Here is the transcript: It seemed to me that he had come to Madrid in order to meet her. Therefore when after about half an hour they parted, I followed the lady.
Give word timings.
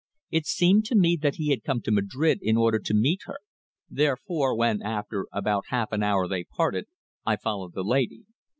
It 0.31 0.47
seemed 0.47 0.83
to 0.85 0.95
me 0.95 1.15
that 1.21 1.35
he 1.35 1.49
had 1.51 1.61
come 1.63 1.79
to 1.81 1.91
Madrid 1.91 2.39
in 2.41 2.57
order 2.57 2.79
to 2.79 2.93
meet 2.95 3.19
her. 3.25 3.37
Therefore 3.87 4.57
when 4.57 4.81
after 4.81 5.27
about 5.31 5.65
half 5.67 5.91
an 5.91 6.01
hour 6.01 6.27
they 6.27 6.43
parted, 6.45 6.85
I 7.23 7.35
followed 7.35 7.73
the 7.75 7.83
lady. 7.83 8.23